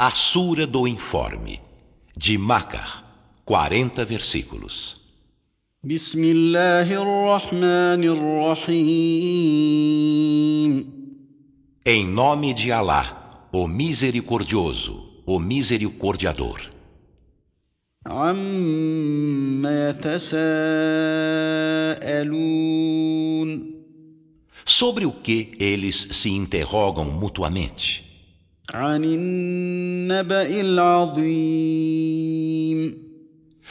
A 0.00 0.12
Sura 0.12 0.64
do 0.64 0.86
Informe, 0.86 1.60
de 2.16 2.38
Macar, 2.38 3.42
40 3.44 4.04
versículos. 4.04 5.00
Em 11.84 12.06
nome 12.06 12.54
de 12.54 12.70
Alá, 12.70 13.48
o 13.52 13.66
Misericordioso, 13.66 15.20
o 15.26 15.40
Misericordiador. 15.40 16.60
Sobre 24.64 25.06
o 25.06 25.10
que 25.10 25.54
eles 25.58 26.06
se 26.12 26.30
interrogam 26.30 27.06
mutuamente. 27.06 28.07
عن 28.73 29.03
النبأ 29.05 30.61
العظيم 30.61 32.03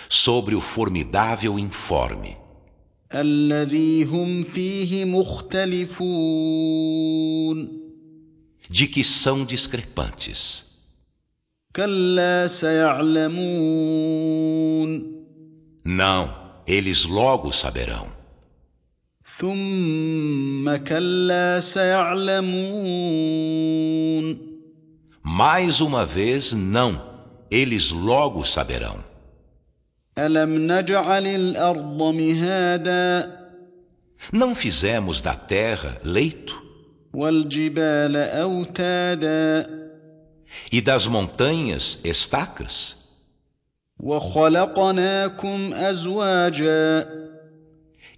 Sobre 0.09 0.55
o 0.55 0.61
formidável 0.61 1.59
informe, 1.59 2.37
الذي 3.15 4.05
هم 4.05 4.43
فيه 4.43 5.05
مختلفون 5.05 6.03
de 8.71 8.87
que 8.87 9.05
são 9.05 9.45
discrepantes. 9.45 10.65
كلا 11.77 12.47
سيعلمون 12.47 13.43
Não, 15.85 16.31
eles 16.67 17.05
logo 17.07 17.53
saberão. 17.53 18.09
ثم 19.39 20.77
كلا 20.77 21.61
سيعلمون 21.61 22.53
Mais 25.27 25.81
uma 25.81 26.05
vez, 26.05 26.53
não, 26.53 27.01
eles 27.51 27.91
logo 27.91 28.45
saberão. 28.45 28.99
ألم 30.19 30.73
نجعل 30.73 31.27
الأرض 31.27 32.03
مهادا 32.03 33.43
Não 34.33 34.55
fizemos 34.55 35.21
da 35.21 35.35
terra 35.35 36.01
leito 36.05 36.63
والجبال 37.15 38.17
أوتادا 38.17 39.83
e 40.73 40.81
das 40.81 41.07
montanhas 41.07 41.99
estacas? 42.05 42.97
وخلقناكم 44.01 45.73
أزواجا 45.73 47.07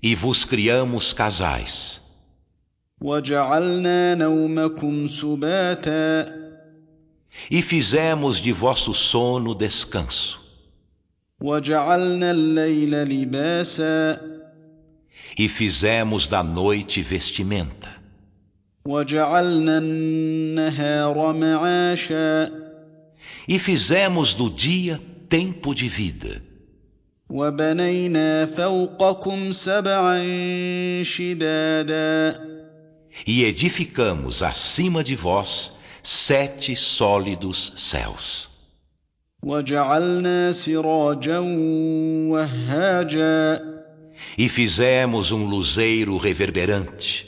E 0.02 0.14
vos 0.14 0.44
criamos 0.44 1.12
casais, 1.12 2.00
وجعلنا 3.00 4.14
نومكم 4.14 5.06
سباتا 5.06 6.44
e 7.49 7.61
fizemos 7.61 8.39
de 8.39 8.51
vosso 8.51 8.93
sono 8.93 9.55
descanso. 9.55 10.41
E 15.37 15.47
fizemos 15.47 16.27
da 16.27 16.43
noite 16.43 17.01
vestimenta. 17.01 17.97
E 23.47 23.59
fizemos 23.59 24.33
do 24.33 24.49
dia 24.49 24.97
tempo 25.29 25.73
de 25.73 25.87
vida. 25.87 26.43
E 33.27 33.43
edificamos 33.43 34.41
acima 34.41 35.03
de 35.03 35.15
vós 35.15 35.78
sete 36.02 36.76
sólidos 36.76 37.72
céus. 37.76 38.48
وجعلنا 39.42 40.52
سراجا 40.52 41.38
وهاجا 42.30 43.60
E 44.38 44.48
fizemos 44.48 45.32
um 45.32 45.44
luzeiro 45.46 46.16
reverberante, 46.16 47.26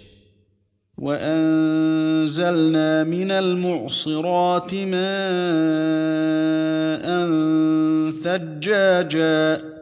وأنزلنا 0.98 3.04
من 3.04 3.30
المعصرات 3.30 4.74
ماء 4.74 4.96
ثجاجا 8.24 9.76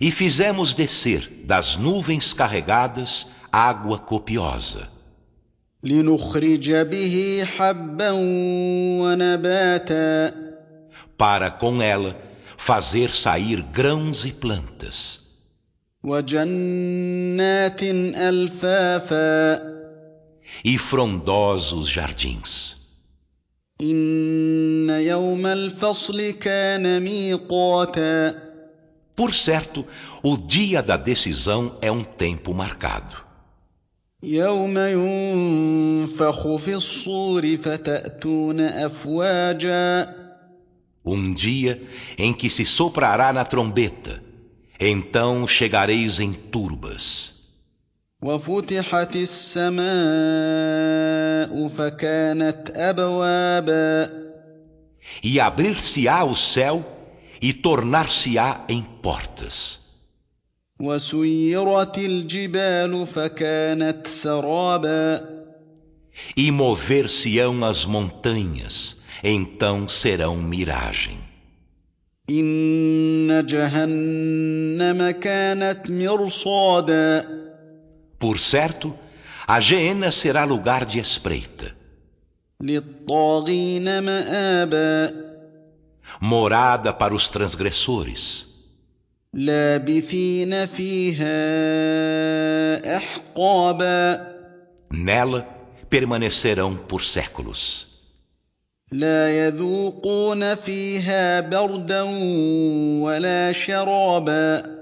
e 0.00 0.10
fizemos 0.10 0.74
descer 0.74 1.30
das 1.44 1.76
nuvens 1.76 2.32
carregadas 2.34 3.28
água 3.50 3.98
copiosa, 3.98 4.88
لنخرج 5.82 6.72
به 6.72 7.46
حبا 7.56 8.10
ونباتا 9.02 10.32
para 11.18 11.50
com 11.50 11.80
ela 11.80 12.16
fazer 12.56 13.10
sair 13.10 13.62
grãos 13.62 14.24
e 14.24 14.32
plantas, 14.32 15.20
وجنات 16.04 17.82
ألفافا 17.82 19.76
e 20.64 20.78
frondosos 20.78 21.88
jardins. 21.88 22.76
إن 23.80 24.90
يوم 24.90 25.46
الفصل 25.46 26.30
كان 26.30 27.02
ميقاتا 27.02 28.46
Por 29.16 29.32
certo, 29.32 29.86
o 30.22 30.36
dia 30.36 30.82
da 30.82 30.98
decisão 30.98 31.78
é 31.80 31.90
um 31.90 32.04
tempo 32.04 32.52
marcado. 32.52 33.16
يوم 34.22 34.78
ينفخ 34.78 36.56
في 36.56 36.74
الصور 36.74 37.56
فتأتون 37.56 38.60
أفواجا 38.60 40.16
Um 41.08 41.32
dia 41.34 41.80
em 42.18 42.34
que 42.34 42.50
se 42.50 42.64
soprará 42.64 43.32
na 43.32 43.44
trombeta, 43.44 44.20
então 44.80 45.46
chegareis 45.46 46.18
em 46.18 46.32
turbas. 46.32 47.32
وفتحت 48.22 49.16
السماء 49.16 49.86
فكانت 51.68 52.72
أبوابا 52.76 54.26
E 55.22 55.38
abrir-se-á 55.38 56.24
o 56.24 56.34
céu 56.34 56.84
e 57.40 57.52
tornar-se-á 57.52 58.64
em 58.68 58.82
portas. 58.82 59.79
وسيرت 60.80 61.98
الجبال 61.98 63.06
فكانت 63.06 64.06
سرابا 64.06 65.36
E 66.36 66.50
mover-se-ão 66.50 67.62
as 67.62 67.84
montanhas, 67.84 68.96
então 69.22 69.86
serão 69.86 70.36
miragem. 70.36 71.18
إن 72.30 73.46
جهنم 73.46 75.10
كانت 75.10 75.90
مرصادا 75.90 77.36
Por 78.18 78.38
certo, 78.38 78.94
a 79.46 79.60
Geena 79.60 80.10
será 80.10 80.44
lugar 80.44 80.84
de 80.86 80.98
espreita, 80.98 81.74
للطاغين 82.60 83.98
مآبا 84.02 85.26
morada 86.20 86.92
para 86.92 87.14
os 87.14 87.28
transgressores, 87.28 88.49
لابثين 89.34 90.66
فيها 90.66 91.36
أحقابا 92.96 94.36
nela 94.92 95.46
permanecerão 95.90 96.76
por 96.76 97.02
séculos. 97.02 97.86
لا 98.92 99.46
يذوقون 99.46 100.54
فيها 100.54 101.40
بردا 101.40 102.02
ولا 103.02 103.52
شرابا 103.52 104.76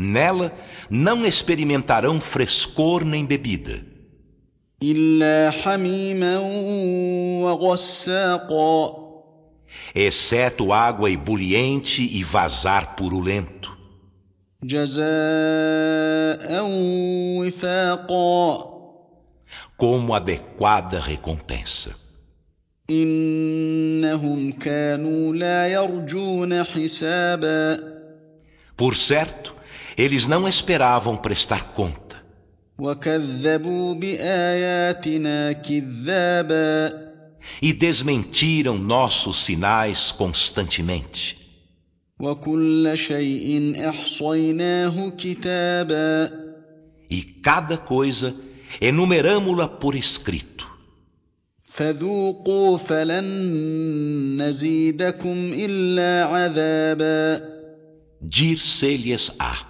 Nela 0.00 0.50
não 0.88 1.26
experimentarão 1.26 2.18
frescor 2.20 3.04
nem 3.04 3.26
bebida, 3.26 3.84
إلا 4.82 5.50
حميما 5.50 6.38
وغساقا 7.44 9.03
exceto 9.94 10.72
água 10.72 11.10
ebuliente 11.10 12.02
e 12.02 12.22
vazar 12.22 12.94
purulento, 12.96 13.78
جزاء 14.62 15.00
وفاقا 17.38 18.70
como 19.76 20.14
adequada 20.14 21.00
recompensa. 21.00 21.96
إنهم 22.90 24.52
كانوا 24.52 25.34
لا 25.34 25.66
يرجون 25.66 26.64
حسابا 26.64 27.90
Por 28.76 28.96
certo, 28.96 29.54
eles 29.96 30.26
não 30.26 30.48
esperavam 30.48 31.16
prestar 31.16 31.72
conta 31.74 32.16
وكذبوا 32.78 33.94
بآياتنا 33.94 35.52
كذابا 35.52 37.03
e 37.61 37.73
desmentiram 37.73 38.77
nossos 38.77 39.43
sinais 39.43 40.11
constantemente. 40.11 41.37
E 47.09 47.21
cada 47.21 47.77
coisa 47.77 48.35
enumeramos-la 48.79 49.67
por 49.67 49.95
escrito. 49.95 50.55
Dir-se-lhes-á: 58.21 59.67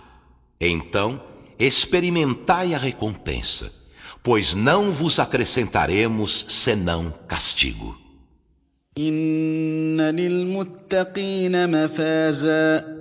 Então 0.61 1.21
experimentai 1.57 2.73
a 2.73 2.77
recompensa, 2.77 3.71
pois 4.21 4.53
não 4.53 4.91
vos 4.91 5.19
acrescentaremos 5.19 6.45
senão 6.49 7.13
castigo 7.27 7.44
ان 8.98 10.00
للمتقين 10.00 11.70
مفازا 11.70 13.00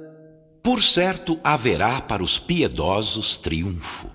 Por 0.61 0.83
certo 0.83 1.39
haverá 1.43 2.01
para 2.01 2.21
os 2.21 2.37
piedosos 2.37 3.37
triunfo. 3.37 4.07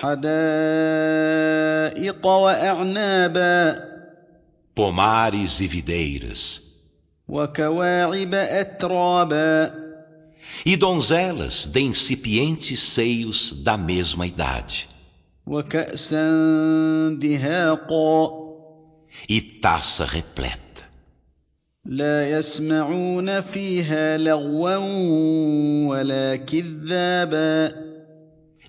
حدائق 0.00 2.26
واعنابا 2.26 3.88
Pomares 4.74 5.60
e 5.60 5.66
videiras, 5.66 6.62
وكواعب 7.28 8.34
اترابا 8.34 9.74
e 10.64 10.76
donzelas 10.76 11.66
de 11.66 11.80
incipientes 11.80 12.80
seios 12.80 13.52
da 13.52 13.76
mesma 13.76 14.26
idade, 14.26 14.88
وكاسا 15.46 16.28
دهاقا 17.20 18.41
e 19.28 19.40
taça 19.40 20.04
repleta. 20.04 20.68
لا 21.84 22.38
يسمعون 22.38 23.40
فيها 23.40 24.16
لغوا 24.18 24.76
ولا 25.88 26.36
كذابا 26.36 27.88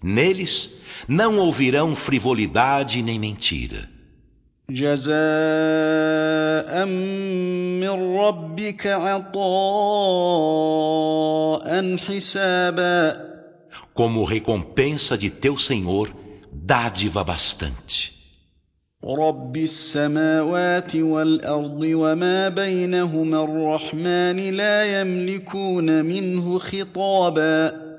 Neles 0.02 0.70
não 1.10 1.38
ouvirão 1.40 1.94
frivolidade 1.96 3.02
nem 3.02 3.20
mentira. 3.20 3.90
جزاء 4.70 5.10
من 6.86 8.18
ربك 8.20 8.88
عطاء 8.88 9.48
حسابا 11.98 13.30
Como 13.94 14.24
recompensa 14.24 15.18
de 15.18 15.30
teu 15.30 15.58
Senhor, 15.58 16.10
dádiva 16.54 17.22
bastante. 17.24 18.14
رب 19.06 19.58
السماوات 19.58 20.96
والارض 20.96 21.84
وما 21.84 22.50
بينهما 22.50 23.44
الرحمن 23.44 24.50
لا 24.50 25.02
يملكون 25.02 26.06
منه 26.06 26.60
خطابا 26.60 27.90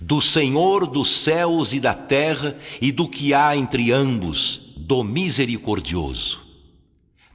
Do 0.00 0.20
Senhor 0.20 0.86
dos 0.86 1.10
céus 1.24 1.72
e 1.72 1.80
da 1.80 1.94
terra 1.94 2.56
e 2.80 2.90
do 2.92 3.08
que 3.08 3.32
há 3.32 3.56
entre 3.56 3.92
ambos, 3.92 4.74
do 4.76 5.04
misericordioso. 5.04 6.40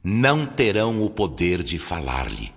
Não 0.04 0.46
terão 0.46 1.02
o 1.02 1.10
poder 1.10 1.62
de 1.62 1.78
falar-lhe. 1.78 2.52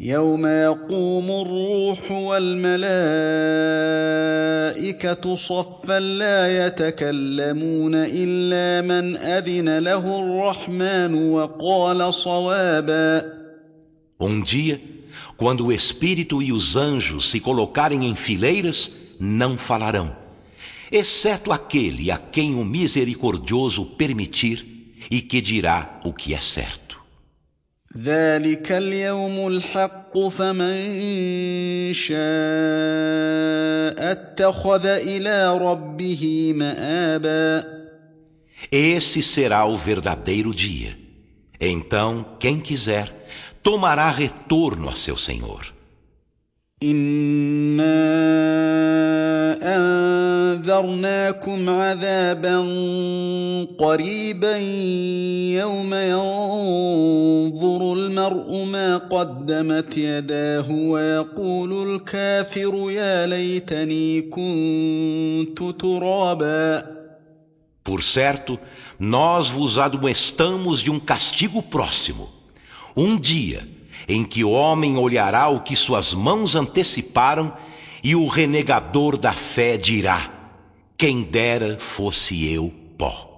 يوم 0.00 0.46
يقوم 0.46 1.30
الروح 1.30 2.10
والملائكه 2.12 2.84
صفا 5.34 6.00
لا 6.00 6.66
يتكلمون 6.66 7.94
الا 7.94 8.80
من 8.86 9.16
اذن 9.16 9.78
له 9.78 10.20
الرحمن 10.20 11.14
وقال 11.14 12.14
صوابا 12.14 13.38
Um 14.20 14.40
dia, 14.40 14.80
quando 15.36 15.66
o 15.66 15.72
Espírito 15.72 16.42
e 16.42 16.52
os 16.52 16.74
anjos 16.76 17.30
se 17.30 17.38
colocarem 17.38 18.04
em 18.04 18.16
fileiras, 18.16 18.90
não 19.20 19.56
falarão, 19.56 20.16
exceto 20.90 21.52
aquele 21.52 22.10
a 22.10 22.18
quem 22.18 22.56
o 22.56 22.64
misericordioso 22.64 23.84
permitir 23.84 24.66
e 25.10 25.20
que 25.20 25.40
dirá 25.40 26.00
o 26.04 26.12
que 26.12 26.34
é 26.34 26.40
certo. 26.40 26.81
ذلك 27.96 28.72
اليوم 28.72 29.46
الحق 29.46 30.18
فمن 30.18 30.78
شاء 31.92 32.18
اتخذ 34.12 34.86
الى 34.86 35.58
ربه 35.58 36.52
مآبا 36.56 37.78
Esse 38.70 39.22
será 39.22 39.64
o 39.64 39.76
verdadeiro 39.76 40.54
dia. 40.54 40.98
Então, 41.60 42.36
quem 42.38 42.60
quiser, 42.60 43.06
tomará 43.62 44.10
retorno 44.10 44.90
a 44.90 44.94
seu 44.94 45.16
Senhor. 45.16 45.72
انا 46.82 47.98
انذرناكم 49.76 51.68
عذابا 51.70 52.58
قريبا 53.78 54.56
يوم 55.58 55.94
ينظر 55.94 57.11
المرء 58.22 58.64
ما 58.64 58.96
قدمت 58.96 59.96
يداه 59.98 60.70
ويقول 60.70 61.94
الكافر 61.94 62.90
يا 62.90 63.26
ليتني 63.26 64.22
كنت 64.22 65.80
ترابا 65.80 66.98
Por 67.84 68.02
certo, 68.02 68.58
nós 68.98 69.48
vos 69.48 69.78
admoestamos 69.78 70.82
de 70.82 70.90
um 70.90 71.00
castigo 71.00 71.62
próximo. 71.62 72.28
Um 72.94 73.18
dia 73.18 73.66
em 74.06 74.24
que 74.24 74.44
o 74.44 74.50
homem 74.50 74.98
olhará 74.98 75.48
o 75.48 75.60
que 75.60 75.74
suas 75.74 76.12
mãos 76.12 76.54
anteciparam 76.54 77.50
e 78.04 78.14
o 78.14 78.26
renegador 78.26 79.16
da 79.16 79.32
fé 79.32 79.78
dirá: 79.78 80.30
Quem 80.98 81.22
dera 81.22 81.78
fosse 81.78 82.52
eu 82.52 82.72
pó. 82.98 83.31